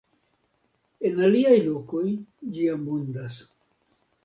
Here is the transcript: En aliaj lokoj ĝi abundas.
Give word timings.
En 1.09 1.21
aliaj 1.25 1.59
lokoj 1.67 2.03
ĝi 2.57 2.67
abundas. 2.79 3.39